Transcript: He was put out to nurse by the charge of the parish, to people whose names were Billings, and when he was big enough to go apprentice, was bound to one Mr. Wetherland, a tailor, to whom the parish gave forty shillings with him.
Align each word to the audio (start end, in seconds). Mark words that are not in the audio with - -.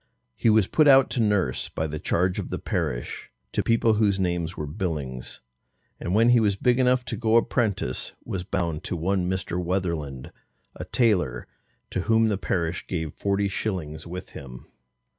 He 0.35 0.49
was 0.49 0.65
put 0.65 0.87
out 0.87 1.11
to 1.11 1.19
nurse 1.19 1.69
by 1.69 1.85
the 1.85 1.99
charge 1.99 2.39
of 2.39 2.49
the 2.49 2.57
parish, 2.57 3.29
to 3.51 3.61
people 3.61 3.93
whose 3.93 4.19
names 4.19 4.57
were 4.57 4.65
Billings, 4.65 5.41
and 5.99 6.15
when 6.15 6.29
he 6.29 6.39
was 6.39 6.55
big 6.55 6.79
enough 6.79 7.05
to 7.05 7.15
go 7.15 7.35
apprentice, 7.35 8.11
was 8.25 8.43
bound 8.43 8.83
to 8.85 8.95
one 8.95 9.29
Mr. 9.29 9.63
Wetherland, 9.63 10.31
a 10.75 10.85
tailor, 10.85 11.45
to 11.91 12.01
whom 12.01 12.29
the 12.29 12.37
parish 12.39 12.87
gave 12.87 13.13
forty 13.13 13.47
shillings 13.47 14.07
with 14.07 14.29
him. 14.31 14.65